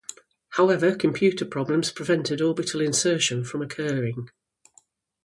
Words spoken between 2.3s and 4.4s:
orbital insertion from occurring.